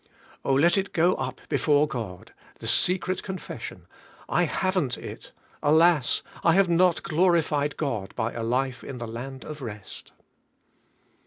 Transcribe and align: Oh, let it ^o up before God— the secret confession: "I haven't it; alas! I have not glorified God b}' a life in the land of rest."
Oh, 0.43 0.55
let 0.55 0.79
it 0.79 0.93
^o 0.93 1.13
up 1.19 1.41
before 1.47 1.87
God— 1.87 2.33
the 2.57 2.65
secret 2.65 3.21
confession: 3.21 3.85
"I 4.27 4.45
haven't 4.45 4.97
it; 4.97 5.31
alas! 5.61 6.23
I 6.43 6.53
have 6.53 6.67
not 6.69 7.03
glorified 7.03 7.77
God 7.77 8.15
b}' 8.15 8.23
a 8.33 8.41
life 8.41 8.83
in 8.83 8.97
the 8.97 9.05
land 9.05 9.45
of 9.45 9.61
rest." 9.61 10.11